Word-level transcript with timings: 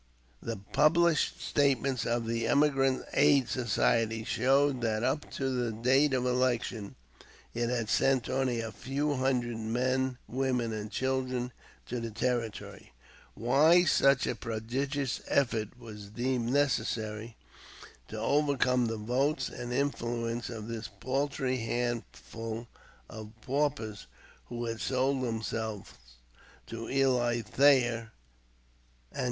The 0.41 0.57
published 0.57 1.39
statements 1.41 2.07
of 2.07 2.25
the 2.25 2.47
Emigrant 2.47 3.05
Aid 3.13 3.47
Society 3.49 4.23
show 4.23 4.71
that 4.71 5.03
up 5.03 5.29
to 5.33 5.47
the 5.47 5.71
date 5.71 6.15
of 6.15 6.25
election 6.25 6.95
it 7.53 7.69
had 7.69 7.87
sent 7.87 8.27
only 8.27 8.61
a 8.61 8.71
few 8.71 9.13
hundred 9.13 9.57
men, 9.59 10.17
women, 10.27 10.73
and 10.73 10.89
children 10.89 11.53
to 11.85 11.99
the 11.99 12.09
Territory. 12.09 12.93
Why 13.35 13.83
such 13.83 14.25
a 14.25 14.33
prodigious 14.33 15.21
effort 15.27 15.77
was 15.79 16.09
deemed 16.09 16.49
necessary 16.51 17.37
to 18.07 18.19
overcome 18.19 18.87
the 18.87 18.97
votes 18.97 19.49
and 19.49 19.71
influence 19.71 20.49
of 20.49 20.67
this 20.67 20.87
paltry 20.99 21.57
handful 21.57 22.65
of 23.07 23.33
"paupers 23.41 24.07
who 24.45 24.65
had 24.65 24.81
sold 24.81 25.21
themselves 25.23 25.91
to 26.65 26.89
Eli 26.89 27.41
Thayer 27.41 28.13
and 29.11 29.17
Co." 29.17 29.19